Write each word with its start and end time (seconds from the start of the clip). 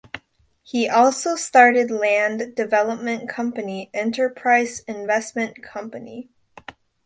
He 0.63 0.89
also 0.89 1.35
started 1.35 1.91
land 1.91 2.55
development 2.55 3.29
company 3.29 3.91
Enterprise 3.93 4.79
Investment 4.87 5.61
Company. 5.61 6.31